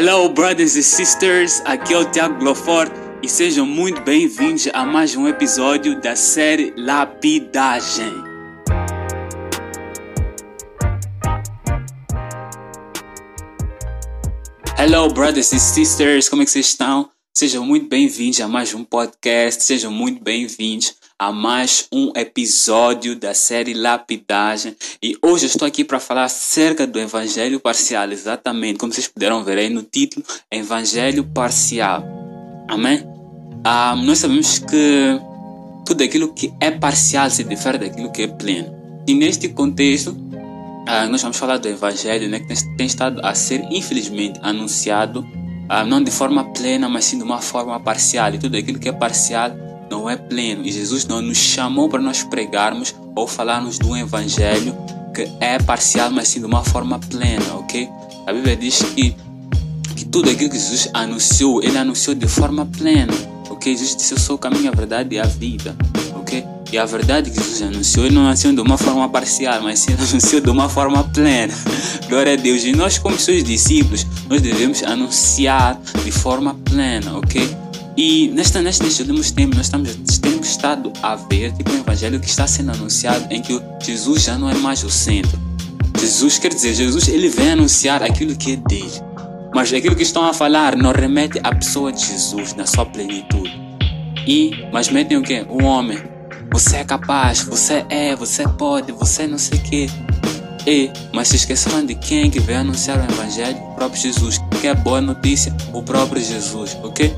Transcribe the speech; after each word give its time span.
Hello, 0.00 0.28
brothers 0.28 0.76
e 0.76 0.82
sisters. 0.84 1.60
Aqui 1.64 1.92
é 1.92 1.98
o 1.98 2.08
Tiago 2.08 2.38
Glofort 2.38 2.92
e 3.20 3.28
sejam 3.28 3.66
muito 3.66 4.00
bem-vindos 4.02 4.68
a 4.72 4.86
mais 4.86 5.16
um 5.16 5.26
episódio 5.26 6.00
da 6.00 6.14
série 6.14 6.72
Lapidagem. 6.76 8.12
Hello, 14.78 15.12
brothers 15.12 15.52
e 15.52 15.58
sisters. 15.58 16.28
Como 16.28 16.42
é 16.42 16.44
que 16.44 16.52
vocês 16.52 16.66
estão? 16.66 17.10
Sejam 17.34 17.66
muito 17.66 17.88
bem-vindos 17.88 18.40
a 18.40 18.46
mais 18.46 18.72
um 18.72 18.84
podcast. 18.84 19.64
Sejam 19.64 19.90
muito 19.90 20.22
bem-vindos 20.22 20.94
a 21.18 21.32
mais 21.32 21.88
um 21.92 22.12
episódio 22.14 23.16
da 23.16 23.34
série 23.34 23.74
Lapidagem. 23.74 24.76
E 25.02 25.18
hoje 25.20 25.46
estou 25.46 25.66
aqui 25.66 25.82
para 25.82 25.98
falar 25.98 26.24
acerca 26.24 26.86
do 26.86 26.96
Evangelho 27.00 27.58
Parcial, 27.58 28.12
exatamente 28.12 28.78
como 28.78 28.92
vocês 28.92 29.08
puderam 29.08 29.42
ver 29.42 29.58
aí 29.58 29.68
no 29.68 29.82
título, 29.82 30.24
Evangelho 30.48 31.24
Parcial. 31.24 32.04
Amém? 32.68 33.04
Ah, 33.64 33.96
nós 33.96 34.18
sabemos 34.18 34.60
que 34.60 35.20
tudo 35.84 36.04
aquilo 36.04 36.32
que 36.32 36.54
é 36.60 36.70
parcial 36.70 37.28
se 37.28 37.42
difere 37.42 37.78
daquilo 37.78 38.12
que 38.12 38.22
é 38.22 38.28
pleno. 38.28 39.02
E 39.08 39.12
neste 39.12 39.48
contexto, 39.48 40.16
ah, 40.86 41.08
nós 41.08 41.20
vamos 41.20 41.36
falar 41.36 41.58
do 41.58 41.66
Evangelho 41.66 42.28
né, 42.28 42.38
que 42.38 42.54
tem 42.76 42.86
estado 42.86 43.20
a 43.24 43.34
ser, 43.34 43.66
infelizmente, 43.72 44.38
anunciado 44.40 45.26
ah, 45.68 45.84
não 45.84 46.00
de 46.00 46.12
forma 46.12 46.44
plena, 46.52 46.88
mas 46.88 47.06
sim 47.06 47.18
de 47.18 47.24
uma 47.24 47.40
forma 47.40 47.80
parcial. 47.80 48.32
E 48.32 48.38
tudo 48.38 48.56
aquilo 48.56 48.78
que 48.78 48.88
é 48.88 48.92
parcial 48.92 49.50
não 49.90 50.08
é 50.08 50.16
pleno. 50.16 50.64
E 50.64 50.72
Jesus 50.72 51.06
não 51.06 51.20
nos 51.20 51.38
chamou 51.38 51.88
para 51.88 52.00
nós 52.00 52.22
pregarmos 52.22 52.94
ou 53.14 53.26
falarmos 53.26 53.78
do 53.78 53.96
evangelho 53.96 54.76
que 55.14 55.28
é 55.40 55.58
parcial, 55.58 56.10
mas 56.10 56.28
sim 56.28 56.40
de 56.40 56.46
uma 56.46 56.64
forma 56.64 56.98
plena, 56.98 57.54
ok? 57.54 57.88
A 58.26 58.32
Bíblia 58.32 58.56
diz 58.56 58.82
que, 58.94 59.16
que 59.96 60.04
tudo 60.04 60.30
aquilo 60.30 60.50
que 60.50 60.58
Jesus 60.58 60.88
anunciou, 60.94 61.62
ele 61.62 61.76
anunciou 61.76 62.14
de 62.14 62.28
forma 62.28 62.66
plena, 62.66 63.12
ok? 63.50 63.72
Jesus 63.72 63.96
disse: 63.96 64.12
Eu 64.12 64.18
sou 64.18 64.36
o 64.36 64.38
caminho, 64.38 64.70
a 64.70 64.74
verdade 64.74 65.14
e 65.14 65.18
a 65.18 65.24
vida, 65.24 65.74
ok? 66.14 66.44
E 66.70 66.76
a 66.76 66.84
verdade 66.84 67.30
que 67.30 67.36
Jesus 67.36 67.62
anunciou, 67.62 68.06
ele 68.06 68.14
não 68.14 68.26
anunciou 68.26 68.52
de 68.52 68.60
uma 68.60 68.76
forma 68.76 69.08
parcial, 69.08 69.62
mas 69.62 69.80
sim 69.80 69.94
anunciou 69.98 70.40
de 70.40 70.50
uma 70.50 70.68
forma 70.68 71.02
plena. 71.02 71.54
Glória 72.08 72.34
a 72.34 72.36
Deus. 72.36 72.62
E 72.64 72.72
nós, 72.72 72.98
como 72.98 73.18
seus 73.18 73.42
discípulos, 73.42 74.06
nós 74.28 74.40
devemos 74.40 74.82
anunciar 74.82 75.80
de 76.04 76.12
forma 76.12 76.54
plena, 76.64 77.16
ok? 77.16 77.57
E 77.98 78.28
nesta, 78.28 78.62
nestes 78.62 79.00
últimos 79.00 79.32
tempos, 79.32 79.56
nós 79.56 79.66
estamos, 79.66 80.18
temos 80.18 80.48
estado 80.48 80.92
a 81.02 81.16
ver 81.16 81.52
tipo, 81.54 81.72
um 81.72 81.78
evangelho 81.78 82.20
que 82.20 82.28
está 82.28 82.46
sendo 82.46 82.70
anunciado 82.70 83.26
em 83.28 83.42
que 83.42 83.60
Jesus 83.82 84.22
já 84.22 84.38
não 84.38 84.48
é 84.48 84.54
mais 84.54 84.84
o 84.84 84.88
centro. 84.88 85.36
Jesus, 85.98 86.38
quer 86.38 86.54
dizer, 86.54 86.74
Jesus 86.74 87.08
ele 87.08 87.28
vem 87.28 87.50
anunciar 87.50 88.00
aquilo 88.04 88.36
que 88.36 88.52
é 88.52 88.56
dele. 88.56 88.92
Mas 89.52 89.72
aquilo 89.72 89.96
que 89.96 90.04
estão 90.04 90.22
a 90.22 90.32
falar 90.32 90.76
não 90.76 90.92
remete 90.92 91.40
à 91.42 91.52
pessoa 91.52 91.90
de 91.90 92.06
Jesus 92.06 92.54
na 92.54 92.66
sua 92.66 92.86
plenitude. 92.86 93.50
E, 94.24 94.52
mas 94.72 94.90
metem 94.90 95.16
o 95.16 95.22
quê? 95.22 95.44
O 95.48 95.64
homem. 95.64 95.98
Você 96.52 96.76
é 96.76 96.84
capaz, 96.84 97.42
você 97.42 97.84
é, 97.90 98.14
você 98.14 98.46
pode, 98.46 98.92
você 98.92 99.26
não 99.26 99.38
sei 99.38 99.58
o 99.58 99.62
quê. 99.62 99.90
E, 100.64 100.88
mas 101.12 101.26
se 101.26 101.34
esqueceram 101.34 101.84
de 101.84 101.96
quem 101.96 102.30
que 102.30 102.38
veio 102.38 102.60
anunciar 102.60 102.96
o 103.00 103.12
Evangelho? 103.12 103.58
O 103.58 103.74
próprio 103.74 104.00
Jesus. 104.00 104.38
Que 104.60 104.68
é 104.68 104.74
boa 104.74 105.00
notícia? 105.00 105.52
O 105.72 105.82
próprio 105.82 106.22
Jesus, 106.22 106.78
ok? 106.84 107.12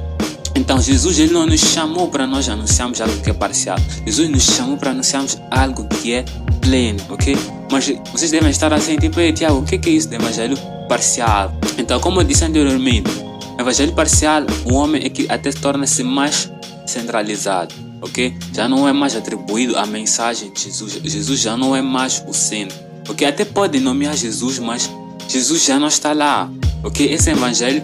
Então 0.61 0.79
Jesus 0.79 1.19
ele 1.19 1.33
não 1.33 1.47
nos 1.47 1.59
chamou 1.59 2.09
para 2.09 2.27
nós 2.27 2.47
anunciarmos 2.47 3.01
algo 3.01 3.19
que 3.23 3.31
é 3.31 3.33
parcial. 3.33 3.79
Jesus 4.05 4.29
nos 4.29 4.43
chamou 4.45 4.77
para 4.77 4.91
anunciarmos 4.91 5.39
algo 5.51 5.89
que 5.89 6.13
é 6.13 6.23
pleno, 6.61 7.01
ok? 7.09 7.35
Mas 7.73 7.91
vocês 8.13 8.31
devem 8.31 8.51
estar 8.51 8.71
assim, 8.71 8.99
tipo, 8.99 9.17
Tiago, 9.33 9.61
o 9.61 9.63
que 9.65 9.77
é 9.77 9.93
isso 9.93 10.11
de 10.11 10.17
evangelho 10.17 10.59
parcial? 10.87 11.51
Então, 11.79 11.99
como 11.99 12.21
eu 12.21 12.25
disse 12.25 12.45
anteriormente, 12.45 13.11
evangelho 13.59 13.95
parcial, 13.95 14.43
o 14.71 14.75
homem 14.75 15.03
é 15.03 15.09
que 15.09 15.27
até 15.31 15.51
torna-se 15.51 16.03
mais 16.03 16.53
centralizado, 16.87 17.75
ok? 18.03 18.37
Já 18.53 18.69
não 18.69 18.87
é 18.87 18.93
mais 18.93 19.17
atribuído 19.17 19.79
a 19.79 19.87
mensagem 19.87 20.53
de 20.53 20.61
Jesus. 20.61 21.01
Jesus 21.03 21.41
já 21.41 21.57
não 21.57 21.75
é 21.75 21.81
mais 21.81 22.23
o 22.29 22.35
centro, 22.35 22.77
ok? 23.09 23.27
Até 23.27 23.47
pode 23.47 23.81
nomear 23.81 24.15
Jesus, 24.15 24.59
mas 24.59 24.91
Jesus 25.27 25.65
já 25.65 25.79
não 25.79 25.89
está 25.89 26.13
lá, 26.13 26.51
ok? 26.85 27.11
Esse 27.11 27.31
evangelho 27.31 27.83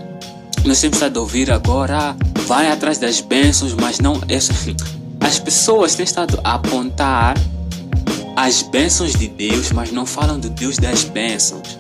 nós 0.67 0.81
temos 0.81 0.97
estado 0.97 1.19
a 1.19 1.23
ouvir 1.23 1.51
agora, 1.51 2.17
vai 2.47 2.71
atrás 2.71 2.99
das 2.99 3.21
bênçãos, 3.21 3.73
mas 3.75 4.01
não. 4.01 4.21
As 5.21 5.39
pessoas 5.39 5.95
têm 5.95 6.05
estado 6.05 6.41
a 6.43 6.55
apontar 6.55 7.37
as 8.35 8.63
bênçãos 8.63 9.15
de 9.15 9.29
Deus, 9.29 9.71
mas 9.73 9.93
não 9.93 10.05
falam 10.05 10.39
do 10.39 10.51
Deus 10.51 10.77
das 10.77 11.05
bênçãos. 11.05 11.79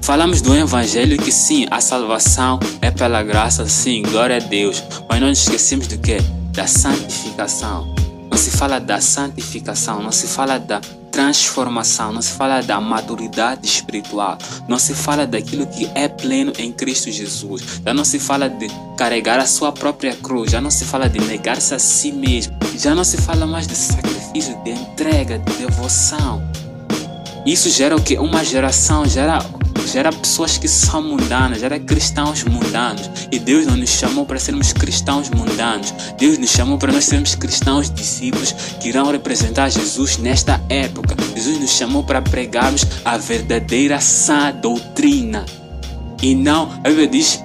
Falamos 0.00 0.40
do 0.40 0.54
Evangelho 0.54 1.18
que 1.18 1.32
sim, 1.32 1.66
a 1.68 1.80
salvação 1.80 2.60
é 2.80 2.92
pela 2.92 3.24
graça, 3.24 3.66
sim, 3.66 4.02
glória 4.02 4.36
a 4.36 4.40
Deus. 4.40 4.82
Mas 5.08 5.20
não 5.20 5.28
nos 5.28 5.40
esquecemos 5.40 5.88
do 5.88 5.98
que? 5.98 6.18
Da 6.52 6.66
santificação. 6.66 7.92
Não 8.30 8.38
se 8.38 8.52
fala 8.52 8.78
da 8.78 9.00
santificação, 9.00 10.00
não 10.02 10.12
se 10.12 10.28
fala 10.28 10.58
da 10.58 10.80
transformação, 11.16 12.12
não 12.12 12.20
se 12.20 12.32
fala 12.32 12.60
da 12.60 12.78
maturidade 12.78 13.66
espiritual, 13.66 14.36
não 14.68 14.78
se 14.78 14.94
fala 14.94 15.26
daquilo 15.26 15.66
que 15.66 15.90
é 15.94 16.08
pleno 16.08 16.52
em 16.58 16.70
Cristo 16.70 17.10
Jesus, 17.10 17.80
já 17.82 17.94
não 17.94 18.04
se 18.04 18.18
fala 18.18 18.50
de 18.50 18.68
carregar 18.98 19.38
a 19.38 19.46
sua 19.46 19.72
própria 19.72 20.14
cruz, 20.14 20.52
já 20.52 20.60
não 20.60 20.70
se 20.70 20.84
fala 20.84 21.08
de 21.08 21.18
negar-se 21.20 21.72
a 21.72 21.78
si 21.78 22.12
mesmo, 22.12 22.54
já 22.76 22.94
não 22.94 23.02
se 23.02 23.16
fala 23.16 23.46
mais 23.46 23.66
de 23.66 23.74
sacrifício, 23.74 24.62
de 24.62 24.72
entrega, 24.72 25.38
de 25.38 25.54
devoção. 25.54 26.46
Isso 27.46 27.70
gera 27.70 27.96
o 27.96 28.02
que? 28.02 28.18
Uma 28.18 28.44
geração, 28.44 29.06
gera 29.06 29.38
gera 29.96 30.12
pessoas 30.12 30.58
que 30.58 30.68
são 30.68 31.02
mundanas, 31.02 31.60
gera 31.60 31.80
cristãos 31.80 32.44
mundanos. 32.44 33.10
E 33.32 33.38
Deus 33.38 33.64
não 33.64 33.78
nos 33.78 33.88
chamou 33.88 34.26
para 34.26 34.38
sermos 34.38 34.70
cristãos 34.70 35.30
mundanos. 35.30 35.94
Deus 36.18 36.36
nos 36.36 36.50
chamou 36.50 36.76
para 36.76 36.92
nós 36.92 37.06
sermos 37.06 37.34
cristãos 37.34 37.88
discípulos 37.88 38.52
que 38.78 38.90
irão 38.90 39.10
representar 39.10 39.70
Jesus 39.70 40.18
nesta 40.18 40.60
época. 40.68 41.16
Jesus 41.34 41.58
nos 41.58 41.70
chamou 41.70 42.04
para 42.04 42.20
pregarmos 42.20 42.86
a 43.06 43.16
verdadeira 43.16 43.98
sã 43.98 44.52
doutrina. 44.52 45.46
E 46.22 46.34
não, 46.34 46.70
a 46.84 46.88
Bíblia 46.90 47.08
diz 47.08 47.42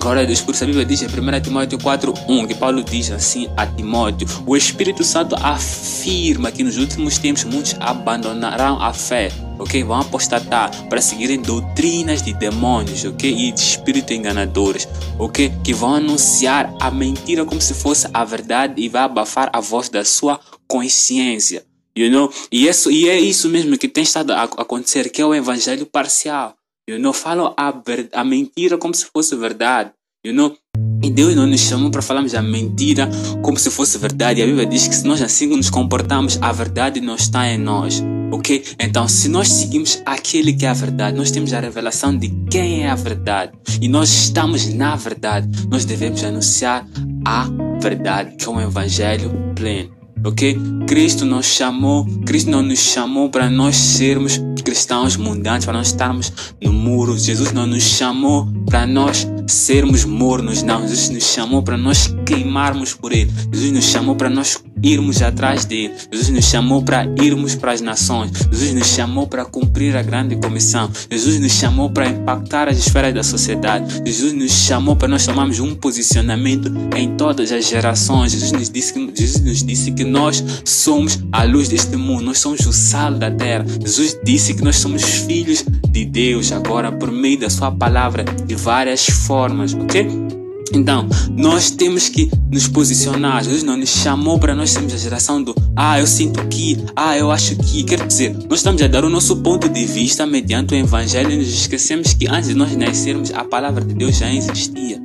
Glória 0.00 0.22
a 0.22 0.24
Deus, 0.24 0.40
por 0.40 0.54
isso 0.54 0.64
a 0.64 0.66
Bíblia 0.66 0.86
diz 0.86 1.02
em 1.02 1.06
1 1.06 1.40
Timóteo 1.42 1.78
4:1 1.78 2.46
que 2.46 2.54
Paulo 2.54 2.82
diz 2.82 3.10
assim 3.10 3.46
a 3.54 3.66
Timóteo: 3.66 4.26
O 4.46 4.56
Espírito 4.56 5.04
Santo 5.04 5.36
afirma 5.38 6.50
que 6.50 6.64
nos 6.64 6.78
últimos 6.78 7.18
tempos 7.18 7.44
muitos 7.44 7.76
abandonarão 7.78 8.82
a 8.82 8.94
fé, 8.94 9.30
ok? 9.60 9.84
Vão 9.84 10.00
apostatar 10.00 10.70
para 10.88 11.00
seguirem 11.00 11.40
doutrinas 11.40 12.22
de 12.22 12.32
demônios, 12.32 13.04
ok? 13.04 13.30
E 13.30 13.52
de 13.52 13.60
espíritos 13.60 14.16
enganadores, 14.16 14.88
ok? 15.18 15.52
Que 15.62 15.74
vão 15.74 15.94
anunciar 15.94 16.74
a 16.80 16.90
mentira 16.90 17.44
como 17.44 17.60
se 17.60 17.74
fosse 17.74 18.08
a 18.12 18.24
verdade 18.24 18.80
e 18.82 18.88
vai 18.88 19.02
abafar 19.02 19.50
a 19.52 19.60
voz 19.60 19.88
da 19.88 20.04
sua 20.04 20.40
consciência. 20.66 21.64
You 21.96 22.10
know? 22.10 22.32
e, 22.50 22.66
isso, 22.66 22.90
e 22.90 23.08
é 23.08 23.18
isso 23.18 23.48
mesmo 23.48 23.76
que 23.76 23.88
tem 23.88 24.04
estado 24.04 24.32
a 24.32 24.44
acontecer, 24.44 25.10
que 25.10 25.20
é 25.20 25.26
o 25.26 25.34
evangelho 25.34 25.84
parcial. 25.84 26.56
You 26.88 26.98
know, 26.98 27.12
falam 27.12 27.54
a, 27.56 27.72
a 28.12 28.24
mentira 28.24 28.78
como 28.78 28.94
se 28.94 29.06
fosse 29.06 29.36
verdade. 29.36 29.92
You 30.24 30.32
know? 30.32 30.56
E 31.02 31.10
Deus 31.10 31.34
não 31.34 31.46
nos 31.46 31.60
chamou 31.60 31.90
para 31.90 32.02
falarmos 32.02 32.34
a 32.34 32.42
mentira 32.42 33.08
como 33.42 33.58
se 33.58 33.70
fosse 33.70 33.98
verdade. 33.98 34.42
A 34.42 34.46
Bíblia 34.46 34.66
diz 34.66 34.86
que 34.86 34.94
se 34.94 35.06
nós 35.06 35.22
assim 35.22 35.46
nos 35.46 35.70
comportamos, 35.70 36.38
a 36.40 36.52
verdade 36.52 37.00
não 37.00 37.14
está 37.14 37.48
em 37.48 37.58
nós. 37.58 38.02
Ok? 38.32 38.62
Então, 38.78 39.08
se 39.08 39.28
nós 39.28 39.48
seguimos 39.48 40.00
aquele 40.06 40.52
que 40.52 40.64
é 40.64 40.68
a 40.68 40.74
verdade, 40.74 41.16
nós 41.16 41.30
temos 41.30 41.52
a 41.52 41.60
revelação 41.60 42.16
de 42.16 42.28
quem 42.50 42.84
é 42.84 42.90
a 42.90 42.94
verdade. 42.94 43.52
E 43.80 43.88
nós 43.88 44.08
estamos 44.10 44.72
na 44.72 44.94
verdade. 44.94 45.48
Nós 45.68 45.84
devemos 45.84 46.22
anunciar 46.22 46.86
a 47.24 47.48
verdade, 47.80 48.36
que 48.36 48.44
é 48.44 48.48
um 48.48 48.60
evangelho 48.60 49.32
pleno 49.56 50.00
ok? 50.24 50.56
Cristo 50.86 51.24
nos 51.24 51.46
chamou, 51.46 52.06
Cristo 52.26 52.50
não 52.50 52.62
nos 52.62 52.78
chamou 52.78 53.30
para 53.30 53.48
nós 53.48 53.76
sermos 53.76 54.40
cristãos 54.70 55.16
mundanos, 55.16 55.64
para 55.64 55.74
nós 55.74 55.88
estarmos 55.88 56.32
no 56.62 56.72
muro. 56.72 57.18
Jesus 57.18 57.50
não 57.50 57.66
nos 57.66 57.82
chamou 57.82 58.46
para 58.66 58.86
nós 58.86 59.26
sermos 59.48 60.04
mornos, 60.04 60.62
não. 60.62 60.86
Jesus 60.86 61.10
nos 61.10 61.24
chamou 61.24 61.60
para 61.60 61.76
nós 61.76 62.14
queimarmos 62.24 62.94
por 62.94 63.12
Ele. 63.12 63.28
Jesus 63.52 63.72
nos 63.72 63.84
chamou 63.84 64.14
para 64.14 64.30
nós 64.30 64.62
irmos 64.82 65.22
atrás 65.22 65.64
dele. 65.64 65.94
Jesus 66.12 66.28
nos 66.30 66.44
chamou 66.44 66.82
para 66.82 67.04
irmos 67.20 67.54
para 67.54 67.72
as 67.72 67.80
nações. 67.80 68.30
Jesus 68.50 68.74
nos 68.74 68.86
chamou 68.88 69.26
para 69.26 69.44
cumprir 69.44 69.96
a 69.96 70.02
grande 70.02 70.36
comissão. 70.36 70.90
Jesus 71.10 71.40
nos 71.40 71.52
chamou 71.52 71.90
para 71.90 72.08
impactar 72.08 72.68
as 72.68 72.78
esferas 72.78 73.14
da 73.14 73.22
sociedade. 73.22 74.02
Jesus 74.04 74.32
nos 74.32 74.52
chamou 74.52 74.96
para 74.96 75.08
nós 75.08 75.24
tomarmos 75.26 75.60
um 75.60 75.74
posicionamento 75.74 76.72
em 76.96 77.16
todas 77.16 77.52
as 77.52 77.68
gerações. 77.68 78.32
Jesus 78.32 78.52
nos 78.52 78.70
disse 78.70 78.92
que, 78.92 79.12
Jesus 79.16 79.40
nos 79.40 79.64
disse 79.64 79.92
que 79.92 80.04
nós 80.04 80.42
somos 80.64 81.18
a 81.32 81.44
luz 81.44 81.68
deste 81.68 81.96
mundo. 81.96 82.24
Nós 82.24 82.38
somos 82.38 82.66
o 82.66 82.72
sal 82.72 83.14
da 83.14 83.30
terra. 83.30 83.64
Jesus 83.84 84.18
disse 84.24 84.54
que 84.54 84.62
nós 84.62 84.76
somos 84.76 85.02
filhos 85.02 85.64
de 85.90 86.04
Deus 86.04 86.52
agora 86.52 86.90
por 86.92 87.10
meio 87.10 87.40
da 87.40 87.50
sua 87.50 87.70
palavra 87.70 88.24
de 88.24 88.54
várias 88.54 89.06
formas, 89.06 89.74
ok? 89.74 90.39
Então, 90.72 91.08
nós 91.36 91.70
temos 91.70 92.08
que 92.08 92.30
nos 92.50 92.68
posicionar. 92.68 93.42
Jesus 93.44 93.62
não 93.62 93.76
nos 93.76 93.88
chamou 93.88 94.38
para 94.38 94.54
nós 94.54 94.70
sermos 94.70 94.94
a 94.94 94.96
geração 94.96 95.42
do 95.42 95.54
ah, 95.76 95.98
eu 95.98 96.06
sinto 96.06 96.46
que, 96.48 96.78
ah, 96.94 97.16
eu 97.16 97.30
acho 97.30 97.56
que. 97.56 97.82
Quer 97.82 98.06
dizer, 98.06 98.36
nós 98.48 98.58
estamos 98.58 98.80
a 98.82 98.86
dar 98.86 99.04
o 99.04 99.10
nosso 99.10 99.36
ponto 99.36 99.68
de 99.68 99.84
vista 99.84 100.26
mediante 100.26 100.74
o 100.74 100.76
Evangelho 100.76 101.30
e 101.32 101.36
nos 101.36 101.48
esquecemos 101.48 102.14
que 102.14 102.28
antes 102.28 102.48
de 102.48 102.54
nós 102.54 102.74
nascermos, 102.76 103.32
a 103.32 103.44
palavra 103.44 103.84
de 103.84 103.94
Deus 103.94 104.16
já 104.16 104.32
existia. 104.32 105.00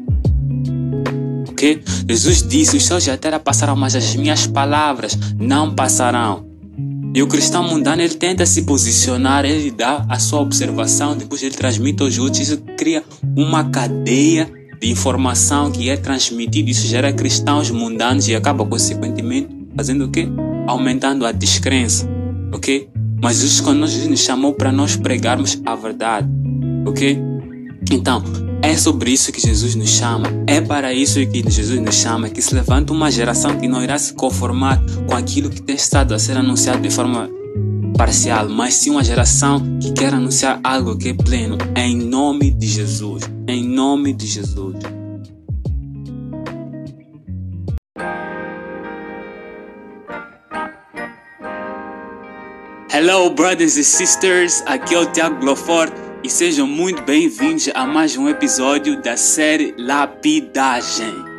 Ok? 1.50 1.82
Jesus 2.08 2.44
disse: 2.44 2.78
Os 2.78 2.86
céus 2.86 3.08
e 3.08 3.12
a 3.12 3.40
passarão, 3.40 3.76
mas 3.76 3.96
as 3.96 4.16
minhas 4.16 4.46
palavras 4.46 5.18
não 5.40 5.74
passarão. 5.74 6.46
E 7.16 7.24
o 7.24 7.28
cristão 7.28 7.64
mundano 7.64 8.02
ele 8.02 8.16
tenta 8.16 8.46
se 8.46 8.64
posicionar, 8.64 9.46
ele 9.46 9.72
dá 9.72 10.06
a 10.10 10.20
sua 10.20 10.42
observação, 10.42 11.16
depois 11.16 11.42
ele 11.42 11.56
transmite 11.56 12.04
aos 12.04 12.18
outros. 12.18 12.42
Isso 12.42 12.58
cria 12.78 13.02
uma 13.38 13.64
cadeia 13.70 14.52
de 14.80 14.90
informação 14.90 15.72
que 15.72 15.90
é 15.90 15.98
transmitida. 15.98 16.70
Isso 16.70 16.88
gera 16.88 17.12
cristãos 17.14 17.70
mundanos 17.72 18.28
e 18.28 18.36
acaba, 18.36 18.66
consequentemente, 18.66 19.50
fazendo 19.76 20.06
o 20.06 20.12
quê? 20.12 20.28
Aumentando 20.68 21.26
a 21.26 21.32
descrença. 21.32 22.08
Ok? 22.54 22.90
Mas 23.22 23.38
Jesus, 23.38 23.62
quando 23.62 23.88
Jesus 23.88 24.08
nos 24.08 24.20
chamou 24.20 24.54
para 24.54 24.72
nós 24.72 24.96
pregarmos 24.96 25.62
a 25.66 25.76
verdade. 25.76 26.28
Ok? 26.86 27.20
Então, 27.92 28.24
é 28.62 28.76
sobre 28.76 29.12
isso 29.12 29.32
que 29.32 29.40
Jesus 29.40 29.76
nos 29.76 29.90
chama. 29.90 30.28
É 30.48 30.60
para 30.60 30.94
isso 30.94 31.24
que 31.28 31.44
Jesus 31.50 31.80
nos 31.80 31.96
chama. 31.96 32.30
Que 32.30 32.42
se 32.42 32.54
levanta 32.56 32.94
uma 32.94 33.12
geração 33.12 33.58
que 33.58 33.68
não 33.68 33.84
irá 33.84 33.98
se 33.98 34.14
conformar 34.14 34.82
com 35.08 35.16
aquilo 35.16 35.50
que 35.50 35.62
tem 35.62 35.76
estado 35.76 36.14
a 36.14 36.20
ser 36.20 36.38
anunciado 36.38 36.82
de 36.82 36.90
forma 36.90 37.30
parcial, 37.98 38.48
mas 38.50 38.74
sim 38.76 38.92
uma 38.92 39.04
geração 39.04 39.62
que 39.80 39.92
quer 39.92 40.14
anunciar 40.14 40.60
algo 40.64 40.98
que 40.98 41.10
é 41.10 41.14
pleno. 41.14 41.58
Em 41.76 41.96
nome 41.96 42.52
de 42.52 42.68
Jesus. 42.68 43.24
Em 43.48 43.64
nome 43.64 44.14
de 44.14 44.26
Jesus. 44.28 44.76
Hello, 52.92 53.30
brothers 53.30 53.76
e 53.76 53.84
sisters. 53.84 54.64
Aqui 54.66 54.96
é 54.96 55.00
o 55.00 55.12
Tiago 55.12 55.40
Glofort 55.40 55.92
e 56.24 56.30
sejam 56.30 56.66
muito 56.66 57.04
bem-vindos 57.04 57.70
a 57.74 57.86
mais 57.86 58.16
um 58.18 58.30
episódio 58.30 59.02
da 59.02 59.18
série 59.18 59.76
Lapidagem. 59.78 61.35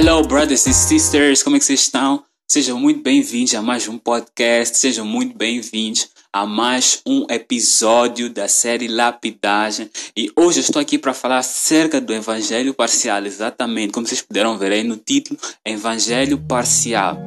Hello, 0.00 0.22
brothers 0.22 0.64
e 0.64 0.72
sisters, 0.72 1.42
como 1.42 1.56
é 1.56 1.58
que 1.58 1.64
vocês 1.64 1.80
estão? 1.80 2.22
Sejam 2.48 2.78
muito 2.78 3.02
bem-vindos 3.02 3.52
a 3.56 3.60
mais 3.60 3.88
um 3.88 3.98
podcast, 3.98 4.78
sejam 4.78 5.04
muito 5.04 5.36
bem-vindos 5.36 6.06
a 6.32 6.46
mais 6.46 7.02
um 7.04 7.26
episódio 7.28 8.30
da 8.30 8.46
série 8.46 8.86
Lapidagem. 8.86 9.90
E 10.16 10.30
hoje 10.36 10.60
eu 10.60 10.62
estou 10.62 10.80
aqui 10.80 10.98
para 10.98 11.12
falar 11.12 11.38
acerca 11.38 12.00
do 12.00 12.14
Evangelho 12.14 12.72
Parcial, 12.74 13.26
exatamente 13.26 13.92
como 13.92 14.06
vocês 14.06 14.22
puderam 14.22 14.56
ver 14.56 14.70
aí 14.70 14.84
no 14.84 14.96
título, 14.96 15.36
Evangelho 15.64 16.38
Parcial. 16.46 17.18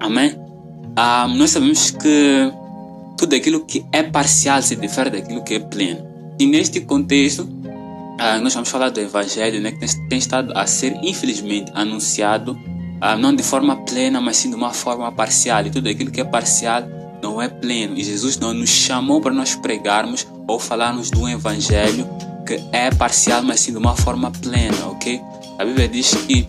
Amém? 0.00 0.34
Ah, 0.96 1.28
nós 1.28 1.50
sabemos 1.50 1.90
que 1.90 2.50
tudo 3.18 3.36
aquilo 3.36 3.66
que 3.66 3.84
é 3.92 4.02
parcial 4.02 4.62
se 4.62 4.74
difere 4.74 5.10
daquilo 5.10 5.44
que 5.44 5.56
é 5.56 5.58
pleno. 5.58 6.16
E 6.40 6.46
neste 6.46 6.80
contexto, 6.80 7.44
ah, 8.18 8.38
nós 8.38 8.54
vamos 8.54 8.68
falar 8.68 8.90
do 8.90 9.00
Evangelho, 9.00 9.60
né, 9.60 9.72
que 9.72 9.78
tem, 9.78 10.08
tem 10.08 10.18
estado 10.18 10.52
a 10.56 10.66
ser, 10.66 10.96
infelizmente, 11.02 11.70
anunciado 11.74 12.58
ah, 13.00 13.16
não 13.16 13.34
de 13.34 13.42
forma 13.42 13.76
plena, 13.76 14.20
mas 14.20 14.38
sim 14.38 14.48
de 14.48 14.56
uma 14.56 14.72
forma 14.72 15.10
parcial. 15.12 15.66
E 15.66 15.70
tudo 15.70 15.88
aquilo 15.88 16.10
que 16.10 16.20
é 16.20 16.24
parcial 16.24 16.82
não 17.22 17.40
é 17.40 17.48
pleno. 17.48 17.96
E 17.96 18.02
Jesus 18.02 18.38
não 18.38 18.54
nos 18.54 18.70
chamou 18.70 19.20
para 19.20 19.32
nós 19.32 19.54
pregarmos 19.54 20.26
ou 20.48 20.58
falarmos 20.58 21.10
do 21.10 21.28
Evangelho 21.28 22.08
que 22.46 22.62
é 22.72 22.90
parcial, 22.90 23.42
mas 23.42 23.60
sim 23.60 23.72
de 23.72 23.78
uma 23.78 23.96
forma 23.96 24.30
plena, 24.30 24.86
ok? 24.86 25.20
A 25.58 25.64
Bíblia 25.64 25.88
diz 25.88 26.14
que, 26.14 26.46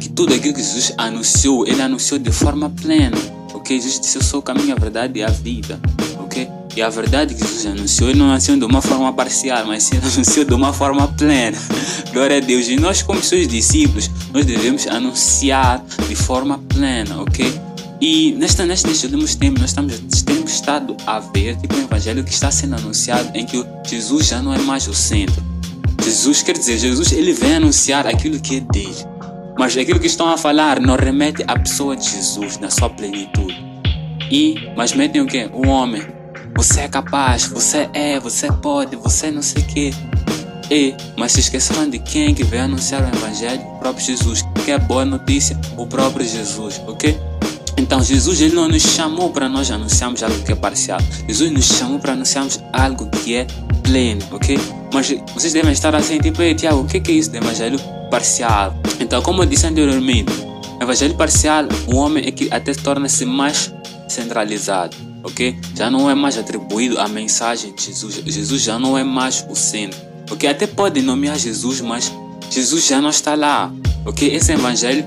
que 0.00 0.08
tudo 0.08 0.32
aquilo 0.32 0.54
que 0.54 0.62
Jesus 0.62 0.94
anunciou, 0.96 1.66
ele 1.66 1.82
anunciou 1.82 2.20
de 2.20 2.30
forma 2.30 2.70
plena, 2.70 3.16
ok? 3.52 3.76
Jesus 3.76 4.00
disse: 4.00 4.16
Eu 4.16 4.22
sou 4.22 4.40
o 4.40 4.42
caminho, 4.42 4.74
a 4.76 4.78
verdade 4.78 5.18
e 5.18 5.22
a 5.24 5.28
vida, 5.28 5.80
E 6.78 6.82
a 6.82 6.88
verdade 6.88 7.34
que 7.34 7.44
Jesus 7.44 7.66
anunciou, 7.66 8.14
não 8.14 8.30
anunciou 8.30 8.56
de 8.56 8.64
uma 8.64 8.80
forma 8.80 9.12
parcial, 9.12 9.66
mas 9.66 9.82
sim 9.82 9.96
anunciou 10.00 10.44
de 10.44 10.54
uma 10.54 10.72
forma 10.72 11.08
plena. 11.08 11.58
Glória 12.12 12.36
a 12.36 12.40
Deus. 12.40 12.68
E 12.68 12.76
nós, 12.76 13.02
como 13.02 13.20
seus 13.20 13.48
discípulos, 13.48 14.08
nós 14.32 14.46
devemos 14.46 14.86
anunciar 14.86 15.84
de 16.08 16.14
forma 16.14 16.56
plena, 16.68 17.20
ok? 17.20 17.52
E 18.00 18.30
nesta, 18.34 18.64
nestes 18.64 19.02
últimos 19.02 19.34
tempos, 19.34 19.60
nós 19.60 19.70
estamos, 19.70 20.22
temos 20.22 20.52
estado 20.52 20.96
a 21.04 21.18
ver 21.18 21.56
tipo, 21.56 21.74
um 21.74 21.82
evangelho 21.82 22.22
que 22.22 22.32
está 22.32 22.48
sendo 22.48 22.76
anunciado 22.76 23.28
em 23.36 23.44
que 23.44 23.66
Jesus 23.84 24.28
já 24.28 24.40
não 24.40 24.54
é 24.54 24.58
mais 24.58 24.86
o 24.86 24.94
centro. 24.94 25.42
Jesus, 26.04 26.44
quer 26.44 26.56
dizer, 26.56 26.78
Jesus 26.78 27.10
ele 27.10 27.32
vem 27.32 27.56
anunciar 27.56 28.06
aquilo 28.06 28.38
que 28.38 28.58
é 28.58 28.60
dele. 28.60 29.04
Mas 29.58 29.76
aquilo 29.76 29.98
que 29.98 30.06
estão 30.06 30.28
a 30.28 30.38
falar 30.38 30.78
não 30.78 30.94
remete 30.94 31.42
à 31.48 31.58
pessoa 31.58 31.96
de 31.96 32.08
Jesus 32.08 32.56
na 32.60 32.70
sua 32.70 32.88
plenitude. 32.88 33.66
E, 34.30 34.70
mas 34.76 34.92
metem 34.92 35.20
o 35.20 35.26
quê? 35.26 35.50
O 35.52 35.66
homem 35.66 36.17
você 36.54 36.80
é 36.82 36.88
capaz, 36.88 37.46
você 37.46 37.88
é, 37.92 38.18
você 38.18 38.50
pode, 38.50 38.96
você 38.96 39.30
não 39.30 39.42
sei 39.42 39.62
o 39.62 39.66
quê. 39.66 39.90
E, 40.70 40.94
mas 41.16 41.32
se 41.32 41.40
esqueceram 41.40 41.88
de 41.88 41.98
quem 41.98 42.34
que 42.34 42.44
veio 42.44 42.64
anunciar 42.64 43.02
o 43.02 43.16
Evangelho? 43.16 43.62
O 43.62 43.78
próprio 43.78 44.04
Jesus. 44.04 44.44
Que 44.64 44.72
é 44.72 44.78
boa 44.78 45.04
notícia? 45.04 45.58
O 45.76 45.86
próprio 45.86 46.26
Jesus, 46.26 46.80
ok? 46.86 47.18
Então 47.78 48.02
Jesus 48.02 48.40
ele 48.40 48.54
não 48.54 48.68
nos 48.68 48.82
chamou 48.82 49.30
para 49.30 49.48
nós 49.48 49.70
anunciarmos 49.70 50.22
algo 50.22 50.38
que 50.42 50.52
é 50.52 50.54
parcial. 50.54 51.00
Jesus 51.26 51.50
nos 51.50 51.64
chamou 51.64 51.98
para 51.98 52.12
anunciarmos 52.12 52.60
algo 52.72 53.08
que 53.08 53.36
é 53.36 53.46
pleno, 53.82 54.22
ok? 54.30 54.58
Mas 54.92 55.14
vocês 55.32 55.52
devem 55.52 55.72
estar 55.72 55.94
assim, 55.94 56.18
tipo, 56.18 56.42
Tiago, 56.54 56.80
o 56.80 56.84
que 56.84 56.98
é 56.98 57.14
isso 57.14 57.30
de 57.30 57.38
evangelho 57.38 57.78
parcial? 58.10 58.74
Então, 59.00 59.22
como 59.22 59.42
eu 59.42 59.46
disse 59.46 59.66
anteriormente, 59.66 60.32
evangelho 60.80 61.14
parcial, 61.14 61.64
o 61.86 61.96
homem 61.96 62.26
é 62.26 62.30
que 62.30 62.48
até 62.50 62.74
torna-se 62.74 63.24
mais 63.24 63.72
centralizado 64.08 65.07
ok? 65.24 65.58
Já 65.74 65.90
não 65.90 66.10
é 66.10 66.14
mais 66.14 66.38
atribuído 66.38 66.98
a 66.98 67.08
mensagem 67.08 67.74
de 67.74 67.86
Jesus. 67.86 68.22
Jesus 68.26 68.62
já 68.62 68.78
não 68.78 68.96
é 68.96 69.04
mais 69.04 69.44
o 69.48 69.54
centro, 69.54 69.98
ok? 70.30 70.48
Até 70.48 70.66
pode 70.66 71.02
nomear 71.02 71.38
Jesus, 71.38 71.80
mas 71.80 72.12
Jesus 72.50 72.86
já 72.86 73.00
não 73.00 73.10
está 73.10 73.34
lá, 73.34 73.72
ok? 74.04 74.34
Esse 74.34 74.52
evangelho 74.52 75.04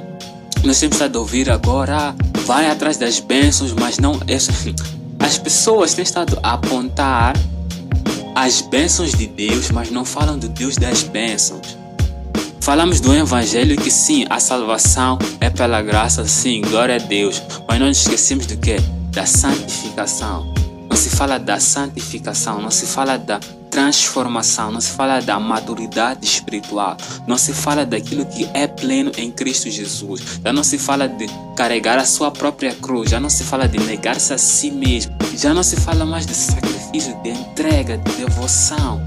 nós 0.64 0.80
temos 0.80 0.96
estado 0.96 1.18
a 1.18 1.22
ouvir 1.22 1.50
agora, 1.50 2.16
vai 2.46 2.70
atrás 2.70 2.98
das 2.98 3.20
bênçãos, 3.20 3.74
mas 3.74 3.98
não 3.98 4.20
as 5.20 5.38
pessoas 5.38 5.94
têm 5.94 6.04
estado 6.04 6.40
a 6.44 6.54
apontar 6.54 7.36
as 8.36 8.62
bênçãos 8.62 9.12
de 9.12 9.28
Deus, 9.28 9.72
mas 9.72 9.92
não 9.92 10.06
falam 10.06 10.38
do 10.38 10.48
Deus 10.48 10.76
das 10.78 11.04
bênçãos. 11.04 11.78
Falamos 12.62 13.00
do 13.02 13.14
Evangelho 13.14 13.76
que 13.76 13.90
sim, 13.90 14.26
a 14.30 14.40
salvação 14.40 15.18
é 15.40 15.50
pela 15.50 15.82
graça, 15.82 16.28
sim, 16.28 16.62
glória 16.62 16.96
a 16.96 17.00
Deus. 17.00 17.42
Mas 17.68 17.80
não 17.80 17.88
nos 17.88 18.02
esquecemos 18.02 18.46
do 18.46 18.56
que? 18.58 18.76
Da 19.12 19.26
santificação. 19.26 20.54
Não 20.90 20.98
se 20.98 21.10
fala 21.10 21.38
da 21.38 21.60
santificação, 21.60 22.62
não 22.62 22.72
se 22.72 22.86
fala 22.86 23.18
da 23.18 23.40
transformação, 23.70 24.72
não 24.72 24.82
se 24.82 24.92
fala 24.92 25.22
da 25.22 25.40
maturidade 25.40 26.26
espiritual, 26.26 26.98
não 27.26 27.38
se 27.38 27.54
fala 27.54 27.86
daquilo 27.86 28.26
que 28.26 28.50
é 28.54 28.68
pleno 28.68 29.12
em 29.18 29.32
Cristo 29.32 29.70
Jesus, 29.70 30.22
já 30.44 30.52
não 30.52 30.64
se 30.64 30.78
fala 30.78 31.08
de 31.08 31.28
carregar 31.56 31.98
a 31.98 32.06
sua 32.06 32.30
própria 32.30 32.74
cruz, 32.76 33.10
já 33.10 33.20
não 33.20 33.30
se 33.30 33.46
fala 33.46 33.68
de 33.70 33.80
negar-se 33.80 34.34
a 34.34 34.38
si 34.38 34.70
mesmo, 34.70 35.16
já 35.38 35.54
não 35.54 35.64
se 35.64 35.78
fala 35.78 36.06
mais 36.06 36.26
de 36.26 36.34
sacrifício, 36.34 37.16
de 37.24 37.30
entrega, 37.30 37.98
de 37.98 38.12
devoção. 38.16 39.02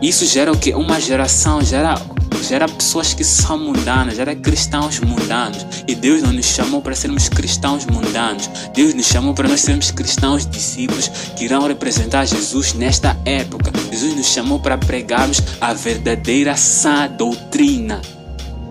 Isso 0.00 0.24
gera 0.24 0.50
o 0.50 0.56
que? 0.56 0.72
Uma 0.72 0.98
geração, 0.98 1.60
gera 1.60 2.00
gera 2.42 2.68
pessoas 2.68 3.14
que 3.14 3.24
são 3.24 3.58
mundanas, 3.58 4.16
gera 4.16 4.34
cristãos 4.34 5.00
mundanos. 5.00 5.66
E 5.86 5.94
Deus 5.94 6.22
não 6.22 6.32
nos 6.32 6.46
chamou 6.46 6.80
para 6.80 6.94
sermos 6.94 7.28
cristãos 7.28 7.86
mundanos. 7.86 8.48
Deus 8.74 8.94
nos 8.94 9.06
chamou 9.06 9.34
para 9.34 9.48
nós 9.48 9.60
sermos 9.60 9.90
cristãos 9.90 10.46
discípulos 10.46 11.08
que 11.36 11.44
irão 11.44 11.66
representar 11.66 12.26
Jesus 12.26 12.74
nesta 12.74 13.16
época. 13.24 13.72
Jesus 13.90 14.16
nos 14.16 14.26
chamou 14.26 14.58
para 14.58 14.78
pregarmos 14.78 15.42
a 15.60 15.72
verdadeira 15.72 16.56
sã 16.56 17.08
doutrina. 17.08 18.00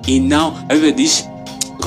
E 0.07 0.19
não, 0.19 0.55
a 0.69 0.73
Bíblia 0.73 0.93
diz 0.93 1.27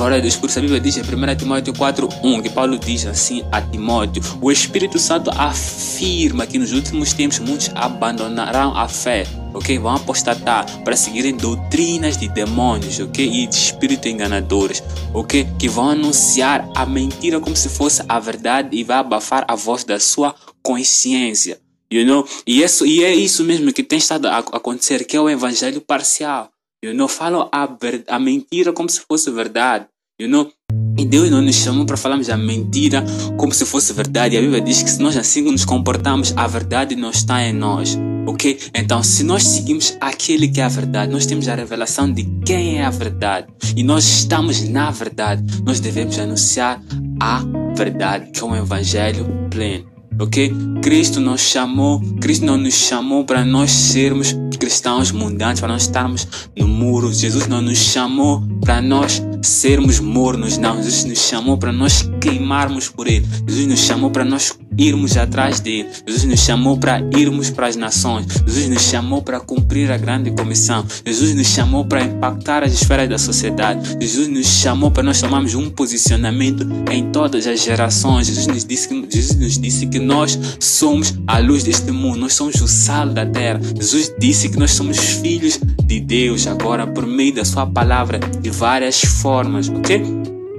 Glória 0.01 0.17
a 0.17 0.19
Deus, 0.19 0.35
por 0.35 0.49
isso 0.49 0.57
a 0.57 0.61
Bíblia 0.61 0.79
diz 0.79 0.97
em 0.97 1.01
1 1.01 1.35
Timóteo 1.35 1.73
4:1 1.73 2.41
que 2.41 2.49
Paulo 2.49 2.77
diz 2.77 3.05
assim 3.05 3.43
a 3.51 3.61
Timóteo: 3.61 4.23
O 4.41 4.51
Espírito 4.51 4.97
Santo 4.97 5.29
afirma 5.29 6.47
que 6.47 6.57
nos 6.57 6.71
últimos 6.71 7.13
tempos 7.13 7.39
muitos 7.39 7.69
abandonarão 7.75 8.75
a 8.75 8.87
fé, 8.87 9.27
ok? 9.53 9.77
Vão 9.79 9.95
apostatar 9.95 10.65
para 10.83 10.95
seguirem 10.95 11.35
doutrinas 11.35 12.17
de 12.17 12.27
demônios, 12.27 12.99
ok? 12.99 13.25
E 13.25 13.47
de 13.47 13.55
espíritos 13.55 14.09
enganadores, 14.09 14.83
ok? 15.13 15.47
Que 15.59 15.67
vão 15.67 15.89
anunciar 15.89 16.69
a 16.75 16.85
mentira 16.85 17.39
como 17.39 17.55
se 17.55 17.69
fosse 17.69 18.03
a 18.07 18.19
verdade 18.19 18.75
e 18.75 18.83
vai 18.83 18.97
abafar 18.97 19.45
a 19.47 19.55
voz 19.55 19.83
da 19.83 19.99
sua 19.99 20.35
consciência. 20.61 21.59
You 21.91 22.05
know? 22.05 22.25
e, 22.47 22.63
isso, 22.63 22.85
e 22.85 23.03
é 23.03 23.13
isso 23.13 23.43
mesmo 23.43 23.73
que 23.73 23.83
tem 23.83 23.99
estado 23.99 24.27
a 24.27 24.37
acontecer, 24.37 25.03
que 25.03 25.17
é 25.17 25.19
o 25.19 25.29
evangelho 25.29 25.81
parcial. 25.81 26.49
You 26.83 26.95
know, 26.95 27.07
falam 27.07 27.47
a, 27.51 27.69
a 28.07 28.19
mentira 28.19 28.73
como 28.73 28.89
se 28.89 29.01
fosse 29.01 29.29
verdade. 29.29 29.87
You 30.19 30.29
know, 30.29 30.51
E 30.97 31.05
Deus 31.05 31.29
não 31.29 31.41
nos 31.41 31.55
chamou 31.55 31.85
para 31.85 31.97
falarmos 31.97 32.29
a 32.29 32.37
mentira 32.37 33.03
como 33.37 33.53
se 33.53 33.65
fosse 33.65 33.93
verdade. 33.93 34.37
A 34.37 34.41
Bíblia 34.41 34.61
diz 34.61 34.81
que 34.83 34.89
se 34.89 35.01
nós 35.01 35.15
assim 35.17 35.41
nos 35.41 35.65
comportamos, 35.65 36.33
a 36.35 36.47
verdade 36.47 36.95
não 36.95 37.09
está 37.09 37.41
em 37.43 37.53
nós. 37.53 37.97
Ok? 38.27 38.59
Então, 38.75 39.01
se 39.01 39.23
nós 39.23 39.43
seguimos 39.43 39.97
aquele 39.99 40.47
que 40.47 40.61
é 40.61 40.63
a 40.63 40.67
verdade, 40.67 41.11
nós 41.11 41.25
temos 41.25 41.47
a 41.47 41.55
revelação 41.55 42.11
de 42.11 42.23
quem 42.45 42.77
é 42.77 42.85
a 42.85 42.89
verdade 42.89 43.47
e 43.75 43.83
nós 43.83 44.03
estamos 44.05 44.67
na 44.69 44.91
verdade, 44.91 45.43
nós 45.65 45.79
devemos 45.79 46.19
anunciar 46.19 46.81
a 47.19 47.43
verdade, 47.75 48.31
que 48.31 48.39
é 48.41 48.45
um 48.45 48.55
evangelho 48.55 49.25
pleno. 49.49 49.89
Ok? 50.19 50.53
Cristo 50.83 51.19
nos 51.19 51.41
chamou, 51.41 51.99
Cristo 52.19 52.45
não 52.45 52.57
nos 52.57 52.75
chamou 52.75 53.25
para 53.25 53.43
nós 53.43 53.71
sermos 53.71 54.35
cristãos 54.59 55.11
mundanos, 55.11 55.59
para 55.59 55.69
nós 55.69 55.81
estarmos 55.81 56.27
no 56.55 56.67
muro. 56.67 57.11
Jesus 57.11 57.47
não 57.47 57.61
nos 57.61 57.79
chamou 57.79 58.43
para 58.61 58.81
nós 58.81 59.21
sermos 59.41 59.99
mornos, 59.99 60.57
não. 60.57 60.77
Jesus 60.77 61.05
nos 61.05 61.19
chamou 61.19 61.57
para 61.57 61.71
nós 61.71 62.09
queimarmos 62.19 62.89
por 62.89 63.07
Ele. 63.07 63.25
Jesus 63.47 63.67
nos 63.67 63.79
chamou 63.79 64.11
para 64.11 64.23
nós 64.23 64.57
irmos 64.77 65.17
atrás 65.17 65.59
dele. 65.59 65.89
Jesus 66.07 66.23
nos 66.23 66.39
chamou 66.39 66.77
para 66.77 67.01
irmos 67.17 67.49
para 67.49 67.67
as 67.67 67.75
nações. 67.75 68.25
Jesus 68.45 68.69
nos 68.69 68.81
chamou 68.83 69.21
para 69.21 69.39
cumprir 69.39 69.91
a 69.91 69.97
grande 69.97 70.31
comissão. 70.31 70.85
Jesus 71.05 71.35
nos 71.35 71.47
chamou 71.47 71.85
para 71.85 72.03
impactar 72.03 72.63
as 72.63 72.73
esferas 72.73 73.09
da 73.09 73.17
sociedade. 73.17 73.97
Jesus 73.99 74.27
nos 74.27 74.47
chamou 74.47 74.91
para 74.91 75.03
nós 75.03 75.19
tomarmos 75.19 75.55
um 75.55 75.69
posicionamento 75.69 76.65
em 76.91 77.11
todas 77.11 77.47
as 77.47 77.63
gerações. 77.63 78.27
Jesus 78.27 78.47
nos 78.47 78.65
disse 78.65 78.87
que, 78.87 79.07
Jesus 79.09 79.35
nos 79.35 79.57
disse 79.57 79.87
que 79.87 79.99
nós 79.99 80.39
somos 80.59 81.13
a 81.27 81.39
luz 81.39 81.63
deste 81.63 81.91
mundo. 81.91 82.19
Nós 82.19 82.33
somos 82.33 82.55
o 82.61 82.67
sal 82.67 83.09
da 83.09 83.25
terra. 83.25 83.59
Jesus 83.79 84.13
disse 84.19 84.49
que 84.49 84.57
nós 84.57 84.71
somos 84.71 84.97
filhos 84.97 85.59
de 85.83 85.99
Deus 85.99 86.47
agora 86.47 86.87
por 86.87 87.05
meio 87.05 87.35
da 87.35 87.45
sua 87.45 87.65
palavra 87.65 88.19
de 88.19 88.50
várias 88.51 89.01
formas, 89.01 89.69
ok? 89.69 90.03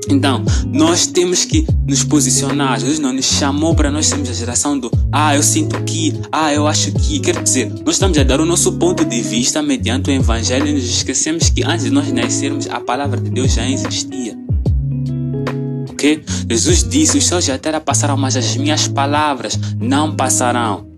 Então, 0.08 0.44
nós 0.66 1.06
temos 1.06 1.44
que 1.44 1.66
nos 1.86 2.02
posicionar. 2.04 2.80
Jesus 2.80 2.98
não 2.98 3.12
nos 3.12 3.24
chamou 3.24 3.74
para 3.74 3.90
nós 3.90 4.06
sermos 4.06 4.28
a 4.28 4.32
geração 4.32 4.78
do 4.78 4.90
ah, 5.12 5.34
eu 5.36 5.42
sinto 5.42 5.80
que, 5.84 6.12
ah, 6.30 6.52
eu 6.52 6.66
acho 6.66 6.92
que. 6.92 7.20
Quer 7.20 7.42
dizer, 7.42 7.72
nós 7.84 7.94
estamos 7.94 8.18
a 8.18 8.24
dar 8.24 8.40
o 8.40 8.44
nosso 8.44 8.72
ponto 8.72 9.04
de 9.04 9.20
vista 9.20 9.62
mediante 9.62 10.10
o 10.10 10.12
Evangelho 10.12 10.66
e 10.66 10.72
nos 10.72 10.84
esquecemos 10.84 11.48
que 11.50 11.62
antes 11.62 11.84
de 11.84 11.90
nós 11.90 12.10
nascermos, 12.12 12.68
a 12.68 12.80
palavra 12.80 13.20
de 13.20 13.30
Deus 13.30 13.52
já 13.54 13.68
existia. 13.68 14.36
Ok? 15.90 16.24
Jesus 16.50 16.82
disse: 16.88 17.18
Os 17.18 17.26
céus 17.26 17.46
e 17.46 17.52
a 17.52 17.58
terra 17.58 17.80
passarão, 17.80 18.16
mas 18.16 18.36
as 18.36 18.56
minhas 18.56 18.88
palavras 18.88 19.58
não 19.78 20.14
passarão. 20.14 20.91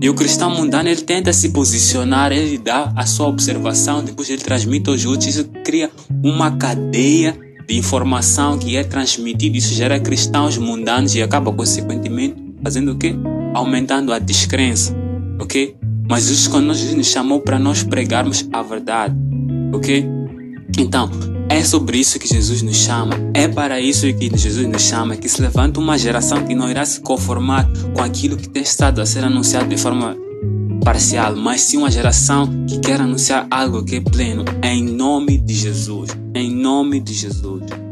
E 0.00 0.08
o 0.08 0.14
cristão 0.14 0.50
mundano 0.50 0.88
ele 0.88 1.00
tenta 1.00 1.32
se 1.32 1.48
posicionar, 1.48 2.30
ele 2.30 2.56
dá 2.56 2.92
a 2.94 3.04
sua 3.04 3.26
observação, 3.26 4.04
depois 4.04 4.30
ele 4.30 4.42
transmite 4.42 4.88
aos 4.88 5.04
outros. 5.04 5.26
Isso 5.34 5.44
cria 5.64 5.90
uma 6.22 6.56
cadeia 6.56 7.36
de 7.66 7.76
informação 7.76 8.56
que 8.58 8.76
é 8.76 8.84
transmitida, 8.84 9.56
isso 9.56 9.74
gera 9.74 9.98
cristãos 9.98 10.56
mundanos 10.56 11.14
e 11.14 11.22
acaba 11.22 11.52
consequentemente 11.52 12.36
fazendo 12.62 12.92
o 12.92 12.96
quê? 12.96 13.14
Aumentando 13.54 14.12
a 14.12 14.18
descrença, 14.18 14.96
ok? 15.40 15.76
Mas 16.08 16.22
Jesus, 16.22 16.46
quando 16.48 16.66
nos 16.66 17.06
chamou 17.06 17.40
para 17.40 17.58
nós 17.58 17.82
pregarmos 17.82 18.48
a 18.52 18.62
verdade, 18.62 19.14
ok? 19.74 20.08
Então, 20.78 21.10
é 21.48 21.64
sobre 21.64 21.98
isso 21.98 22.18
que 22.18 22.28
Jesus 22.28 22.62
nos 22.62 22.76
chama, 22.76 23.14
é 23.32 23.48
para 23.48 23.80
isso 23.80 24.12
que 24.12 24.30
Jesus 24.36 24.66
nos 24.68 24.82
chama, 24.82 25.16
que 25.16 25.28
se 25.28 25.40
levanta 25.40 25.80
uma 25.80 25.96
geração 25.96 26.44
que 26.44 26.54
não 26.54 26.70
irá 26.70 26.84
se 26.84 27.00
conformar 27.00 27.68
com 27.94 28.02
aquilo 28.02 28.36
que 28.36 28.48
tem 28.48 28.62
estado 28.62 29.00
a 29.00 29.06
ser 29.06 29.24
anunciado 29.24 29.68
de 29.68 29.76
forma 29.76 30.16
parcial, 30.84 31.34
mas 31.36 31.62
sim 31.62 31.78
uma 31.78 31.90
geração 31.90 32.48
que 32.66 32.78
quer 32.78 33.00
anunciar 33.00 33.46
algo 33.50 33.84
que 33.84 33.96
é 33.96 34.00
pleno, 34.00 34.44
em 34.62 34.82
nome 34.82 35.38
de 35.38 35.54
Jesus. 35.54 36.10
Em 36.34 36.50
nome 36.50 37.00
de 37.00 37.14
Jesus. 37.14 37.87